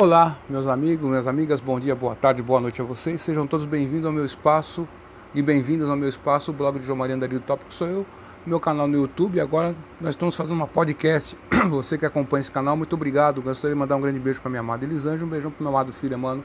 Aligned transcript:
Olá, 0.00 0.38
meus 0.48 0.68
amigos, 0.68 1.04
minhas 1.08 1.26
amigas, 1.26 1.60
bom 1.60 1.80
dia, 1.80 1.92
boa 1.92 2.14
tarde, 2.14 2.40
boa 2.40 2.60
noite 2.60 2.80
a 2.80 2.84
vocês. 2.84 3.20
Sejam 3.20 3.48
todos 3.48 3.66
bem-vindos 3.66 4.06
ao 4.06 4.12
meu 4.12 4.24
espaço 4.24 4.86
e 5.34 5.42
bem-vindas 5.42 5.90
ao 5.90 5.96
meu 5.96 6.08
espaço, 6.08 6.52
o 6.52 6.54
blog 6.54 6.78
de 6.78 6.86
João 6.86 6.96
Maria 6.96 7.16
Andarilho 7.16 7.40
Tópico 7.40 7.74
sou 7.74 7.88
eu, 7.88 8.06
meu 8.46 8.60
canal 8.60 8.86
no 8.86 8.96
YouTube. 8.96 9.40
Agora 9.40 9.74
nós 10.00 10.10
estamos 10.10 10.36
fazendo 10.36 10.54
uma 10.54 10.68
podcast. 10.68 11.36
Você 11.68 11.98
que 11.98 12.06
acompanha 12.06 12.42
esse 12.42 12.52
canal, 12.52 12.76
muito 12.76 12.92
obrigado. 12.94 13.42
Gostaria 13.42 13.74
de 13.74 13.80
mandar 13.80 13.96
um 13.96 14.00
grande 14.00 14.20
beijo 14.20 14.40
para 14.40 14.48
minha 14.48 14.60
amada 14.60 14.84
Elisângela, 14.84 15.26
um 15.26 15.28
beijão 15.28 15.50
para 15.50 15.64
meu 15.64 15.76
amado 15.76 15.92
filho, 15.92 16.16
mano. 16.16 16.44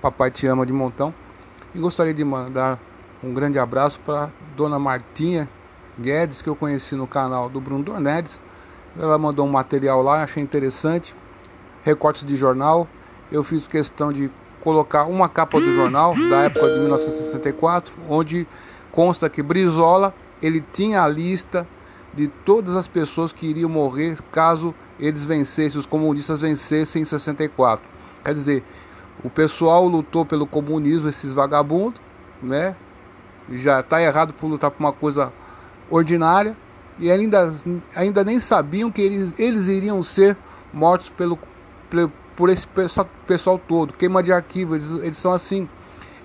Papai 0.00 0.30
te 0.30 0.46
ama 0.46 0.64
de 0.64 0.72
montão. 0.72 1.12
E 1.74 1.78
gostaria 1.78 2.14
de 2.14 2.24
mandar 2.24 2.78
um 3.22 3.34
grande 3.34 3.58
abraço 3.58 4.00
para 4.00 4.30
dona 4.56 4.78
Martinha 4.78 5.46
Guedes, 6.00 6.40
que 6.40 6.48
eu 6.48 6.56
conheci 6.56 6.94
no 6.94 7.06
canal 7.06 7.50
do 7.50 7.60
Bruno 7.60 7.84
Dornedes. 7.84 8.40
Ela 8.98 9.18
mandou 9.18 9.46
um 9.46 9.50
material 9.50 10.00
lá, 10.00 10.22
achei 10.22 10.42
interessante 10.42 11.14
recortes 11.82 12.24
de 12.24 12.36
jornal. 12.36 12.88
Eu 13.30 13.42
fiz 13.44 13.68
questão 13.68 14.12
de 14.12 14.30
colocar 14.60 15.04
uma 15.04 15.28
capa 15.28 15.60
do 15.60 15.74
jornal 15.74 16.14
da 16.28 16.44
época 16.44 16.66
de 16.68 16.78
1964, 16.80 17.94
onde 18.08 18.46
consta 18.90 19.28
que 19.28 19.42
Brizola 19.42 20.14
ele 20.42 20.64
tinha 20.72 21.02
a 21.02 21.08
lista 21.08 21.66
de 22.12 22.28
todas 22.28 22.74
as 22.74 22.88
pessoas 22.88 23.32
que 23.32 23.46
iriam 23.46 23.68
morrer 23.68 24.18
caso 24.32 24.74
eles 24.98 25.24
vencessem, 25.24 25.78
os 25.78 25.86
comunistas 25.86 26.40
vencessem 26.40 27.02
em 27.02 27.04
64. 27.04 27.84
Quer 28.24 28.34
dizer, 28.34 28.64
o 29.22 29.30
pessoal 29.30 29.86
lutou 29.86 30.24
pelo 30.24 30.46
comunismo, 30.46 31.08
esses 31.08 31.32
vagabundos, 31.32 32.00
né? 32.42 32.74
Já 33.50 33.80
está 33.80 34.02
errado 34.02 34.34
por 34.34 34.48
lutar 34.48 34.70
por 34.70 34.80
uma 34.80 34.92
coisa 34.92 35.32
ordinária 35.90 36.56
e 36.98 37.10
ainda, 37.10 37.52
ainda 37.94 38.24
nem 38.24 38.38
sabiam 38.38 38.90
que 38.90 39.00
eles, 39.00 39.34
eles 39.38 39.68
iriam 39.68 40.02
ser 40.02 40.36
mortos 40.72 41.08
pelo 41.10 41.38
por 42.36 42.50
esse 42.50 42.66
pessoal, 43.26 43.58
todo, 43.58 43.92
queima 43.92 44.22
de 44.22 44.32
arquivo, 44.32 44.76
eles, 44.76 44.90
eles 44.90 45.16
são 45.16 45.32
assim. 45.32 45.68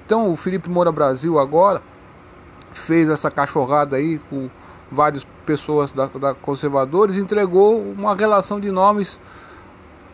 Então 0.05 0.31
o 0.31 0.35
Felipe 0.35 0.69
Moura 0.69 0.91
Brasil 0.91 1.39
agora 1.39 1.81
fez 2.71 3.09
essa 3.09 3.31
cachorrada 3.31 3.95
aí 3.95 4.19
com 4.29 4.49
várias 4.91 5.23
pessoas 5.45 5.91
da, 5.91 6.07
da 6.07 6.33
conservadores, 6.35 7.17
entregou 7.17 7.81
uma 7.81 8.15
relação 8.15 8.59
de 8.59 8.69
nomes 8.69 9.19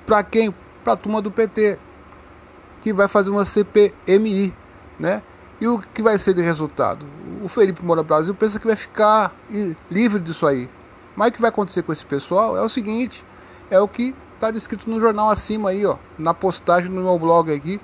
para 0.05 0.23
quem? 0.23 0.53
Para 0.83 0.93
a 0.93 0.97
turma 0.97 1.21
do 1.21 1.29
PT, 1.29 1.77
que 2.81 2.93
vai 2.93 3.07
fazer 3.07 3.29
uma 3.29 3.43
CPMI, 3.45 4.53
né? 4.97 5.21
E 5.59 5.67
o 5.67 5.79
que 5.79 6.01
vai 6.01 6.17
ser 6.17 6.33
de 6.33 6.41
resultado? 6.41 7.05
O 7.43 7.49
Felipe 7.49 7.83
Moura 7.83 8.01
Brasil 8.01 8.33
pensa 8.33 8.59
que 8.59 8.65
vai 8.65 8.77
ficar 8.77 9.33
livre 9.91 10.19
disso 10.19 10.47
aí. 10.47 10.69
Mas 11.15 11.29
o 11.29 11.33
que 11.33 11.41
vai 11.41 11.49
acontecer 11.49 11.83
com 11.83 11.91
esse 11.91 12.05
pessoal 12.05 12.55
é 12.55 12.61
o 12.61 12.69
seguinte: 12.69 13.25
é 13.69 13.79
o 13.79 13.87
que 13.87 14.15
está 14.39 14.49
descrito 14.51 14.89
no 14.89 14.99
jornal 15.01 15.29
acima 15.29 15.69
aí, 15.69 15.85
ó, 15.85 15.97
na 16.17 16.33
postagem 16.33 16.89
no 16.89 17.01
meu 17.01 17.19
blog 17.19 17.51
aqui. 17.51 17.79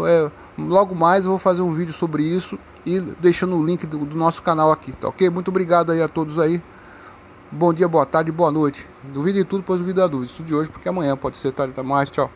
É, 0.00 0.30
logo 0.58 0.94
mais 0.94 1.24
eu 1.24 1.30
vou 1.30 1.38
fazer 1.38 1.62
um 1.62 1.72
vídeo 1.72 1.92
sobre 1.92 2.24
isso 2.24 2.58
e 2.84 2.98
deixando 3.00 3.56
o 3.56 3.64
link 3.64 3.86
do, 3.86 3.98
do, 3.98 4.16
nosso 4.16 4.42
canal 4.42 4.72
aqui, 4.72 4.92
tá 4.92 5.08
ok? 5.08 5.30
Muito 5.30 5.48
obrigado 5.48 5.92
aí 5.92 6.02
a 6.02 6.08
todos 6.08 6.40
aí. 6.40 6.60
Bom 7.52 7.72
dia, 7.72 7.86
boa 7.86 8.04
tarde, 8.04 8.32
boa 8.32 8.50
noite. 8.50 8.88
Duvide 9.04 9.38
de 9.40 9.44
tudo, 9.44 9.62
pois 9.62 9.78
duvide 9.78 9.98
da 9.98 10.06
dúvida. 10.08 10.32
Isso 10.32 10.42
de 10.42 10.54
hoje, 10.54 10.70
porque 10.70 10.88
amanhã 10.88 11.16
pode 11.16 11.38
ser 11.38 11.52
tarde 11.52 11.72
tá 11.72 11.82
mais. 11.82 12.10
Tchau. 12.10 12.30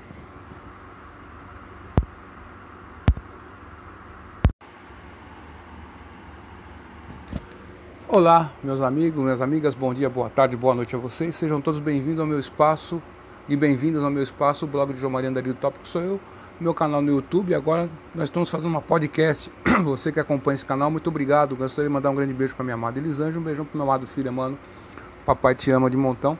Olá, 8.06 8.52
meus 8.62 8.80
amigos, 8.80 9.22
minhas 9.22 9.40
amigas, 9.40 9.74
bom 9.74 9.92
dia, 9.92 10.08
boa 10.08 10.30
tarde, 10.30 10.56
boa 10.56 10.74
noite 10.74 10.94
a 10.94 10.98
vocês. 10.98 11.34
Sejam 11.34 11.60
todos 11.60 11.80
bem-vindos 11.80 12.20
ao 12.20 12.26
meu 12.26 12.38
espaço 12.38 13.02
e 13.48 13.54
bem-vindas 13.54 14.02
ao 14.02 14.10
meu 14.10 14.22
espaço, 14.22 14.64
o 14.64 14.68
blog 14.68 14.92
de 14.92 15.00
João 15.00 15.12
Maria 15.12 15.30
Andarilho 15.30 15.54
Tópico 15.54 15.86
sou 15.86 16.02
eu, 16.02 16.20
meu 16.60 16.74
canal 16.74 17.00
no 17.00 17.12
YouTube. 17.12 17.54
Agora 17.54 17.88
nós 18.12 18.24
estamos 18.24 18.50
fazendo 18.50 18.70
uma 18.70 18.82
podcast. 18.82 19.52
Você 19.84 20.10
que 20.10 20.18
acompanha 20.18 20.56
esse 20.56 20.66
canal, 20.66 20.90
muito 20.90 21.08
obrigado. 21.08 21.54
Gostaria 21.54 21.88
de 21.88 21.94
mandar 21.94 22.10
um 22.10 22.14
grande 22.16 22.32
beijo 22.32 22.56
para 22.56 22.64
minha 22.64 22.74
amada 22.74 22.98
Elisângela, 22.98 23.38
um 23.38 23.44
beijão 23.44 23.64
para 23.64 23.76
meu 23.78 23.84
amado 23.84 24.06
filho, 24.06 24.32
mano. 24.32 24.58
Papai 25.24 25.54
te 25.54 25.70
ama 25.70 25.88
de 25.88 25.96
montão. 25.96 26.36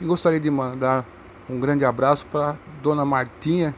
E 0.00 0.06
gostaria 0.06 0.40
de 0.40 0.50
mandar 0.50 1.04
um 1.50 1.60
grande 1.60 1.84
abraço 1.84 2.24
para 2.26 2.56
dona 2.82 3.04
Martinha 3.04 3.74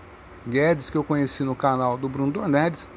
Guedes, 0.47 0.91
que 0.91 0.97
eu 0.97 1.03
conheci 1.03 1.43
no 1.43 1.57
canal 1.57 1.99
do 1.99 2.09
Bruno 2.09 2.31
Dornedes. 2.31 2.89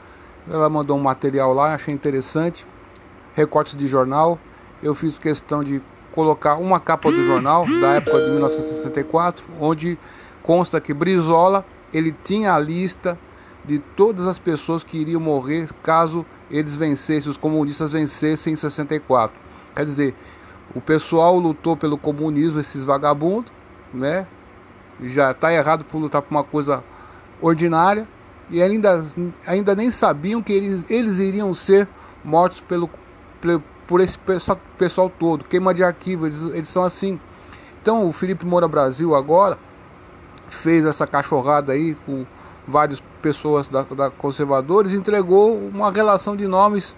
Ela 0.48 0.70
mandou 0.70 0.98
um 0.98 1.02
material 1.02 1.52
lá, 1.52 1.74
achei 1.74 1.94
interessante. 1.94 2.66
Recortes 3.34 3.76
de 3.76 3.88
jornal. 3.88 4.38
Eu 4.84 4.94
fiz 4.94 5.18
questão 5.18 5.64
de 5.64 5.82
colocar 6.14 6.56
uma 6.56 6.80
capa 6.80 7.12
do 7.12 7.26
jornal 7.26 7.66
da 7.82 7.94
época 7.96 8.20
de 8.20 8.30
1964, 8.32 9.44
onde 9.60 9.98
consta 10.42 10.80
que 10.80 10.94
Brizola 10.94 11.66
ele 11.92 12.16
tinha 12.24 12.54
a 12.54 12.60
lista 12.60 13.18
de 13.66 13.80
todas 13.80 14.28
as 14.28 14.38
pessoas 14.38 14.84
que 14.84 14.98
iriam 14.98 15.20
morrer 15.20 15.70
caso 15.82 16.26
eles 16.52 16.76
vencessem, 16.76 17.32
os 17.32 17.38
comunistas 17.38 17.94
vencessem 17.94 18.54
em 18.54 18.56
64. 18.56 19.36
Quer 19.76 19.86
dizer, 19.86 20.16
o 20.76 20.82
pessoal 20.82 21.38
lutou 21.40 21.76
pelo 21.76 21.98
comunismo, 21.98 22.60
esses 22.60 22.84
vagabundos, 22.84 23.52
né? 23.94 24.28
Já 25.02 25.32
está 25.32 25.52
errado 25.52 25.84
por 25.86 25.98
lutar 25.98 26.22
por 26.22 26.32
uma 26.32 26.44
coisa 26.44 26.84
ordinária 27.42 28.08
e 28.50 28.62
ainda, 28.62 29.04
ainda 29.48 29.76
nem 29.76 29.90
sabiam 29.90 30.44
que 30.44 30.54
eles, 30.54 30.86
eles 30.90 31.20
iriam 31.20 31.54
ser 31.54 31.88
mortos 32.24 32.62
pelo, 32.62 32.90
pelo 33.42 33.64
por 33.88 34.02
esse 34.02 34.18
pessoal, 34.18 34.60
pessoal 34.78 35.10
todo, 35.10 35.46
queima 35.46 35.74
de 35.74 35.84
arquivo, 35.84 36.26
eles, 36.26 36.42
eles 36.42 36.70
são 36.70 36.84
assim. 36.84 37.20
Então 37.82 38.08
o 38.08 38.14
Felipe 38.14 38.46
Moura 38.46 38.68
Brasil 38.68 39.16
agora 39.16 39.58
fez 40.48 40.86
essa 40.86 41.06
cachorrada 41.06 41.74
aí 41.74 41.96
com 42.06 42.26
várias 42.68 43.02
pessoas 43.22 43.68
da, 43.68 43.84
da 43.84 44.10
conservadores, 44.10 44.94
entregou 44.94 45.58
uma 45.58 45.92
relação 45.92 46.36
de 46.36 46.48
nomes 46.48 46.96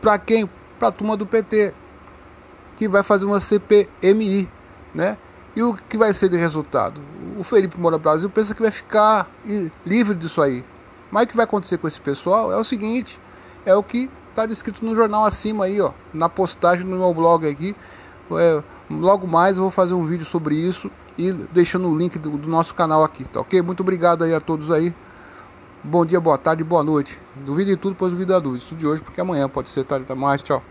para 0.00 0.18
quem? 0.18 0.48
Para 0.78 0.88
a 0.88 0.92
turma 0.92 1.16
do 1.16 1.26
PT, 1.26 1.74
que 2.76 2.86
vai 2.86 3.02
fazer 3.02 3.24
uma 3.24 3.40
CPMI, 3.40 4.48
né? 4.94 5.16
E 5.56 5.62
o 5.62 5.74
que 5.88 5.96
vai 5.96 6.12
ser 6.12 6.28
de 6.28 6.36
resultado? 6.36 7.00
O 7.36 7.42
Felipe 7.42 7.80
Moura 7.80 7.98
Brasil 7.98 8.30
pensa 8.30 8.54
que 8.54 8.62
vai 8.62 8.70
ficar 8.70 9.28
livre 9.84 10.14
disso 10.14 10.40
aí. 10.40 10.64
Mas 11.10 11.24
o 11.24 11.28
que 11.28 11.36
vai 11.36 11.44
acontecer 11.44 11.78
com 11.78 11.88
esse 11.88 12.00
pessoal 12.00 12.52
é 12.52 12.56
o 12.56 12.62
seguinte: 12.62 13.18
é 13.66 13.74
o 13.74 13.82
que 13.82 14.08
está 14.38 14.46
descrito 14.46 14.84
no 14.86 14.94
jornal 14.94 15.24
acima 15.24 15.64
aí, 15.64 15.80
ó, 15.80 15.90
na 16.14 16.28
postagem 16.28 16.86
no 16.86 16.96
meu 16.96 17.12
blog 17.12 17.48
aqui. 17.48 17.74
É, 18.30 18.62
logo 18.88 19.26
mais 19.26 19.56
eu 19.56 19.64
vou 19.64 19.70
fazer 19.70 19.94
um 19.94 20.06
vídeo 20.06 20.24
sobre 20.24 20.54
isso 20.54 20.90
e 21.16 21.32
deixando 21.32 21.88
o 21.88 21.96
link 21.96 22.18
do, 22.18 22.30
do, 22.36 22.48
nosso 22.48 22.74
canal 22.74 23.02
aqui, 23.02 23.24
tá 23.24 23.40
ok? 23.40 23.60
Muito 23.62 23.80
obrigado 23.80 24.22
aí 24.22 24.32
a 24.32 24.40
todos 24.40 24.70
aí. 24.70 24.94
Bom 25.82 26.04
dia, 26.04 26.20
boa 26.20 26.38
tarde, 26.38 26.62
boa 26.62 26.84
noite. 26.84 27.18
Duvide 27.34 27.72
de 27.72 27.76
tudo, 27.76 27.96
pois 27.96 28.12
duvide 28.12 28.28
da 28.28 28.38
dúvida. 28.38 28.62
Isso 28.62 28.76
de 28.76 28.86
hoje, 28.86 29.02
porque 29.02 29.20
amanhã 29.20 29.48
pode 29.48 29.70
ser 29.70 29.84
tarde 29.84 30.06
tá 30.06 30.14
mais. 30.14 30.42
Tchau. 30.42 30.62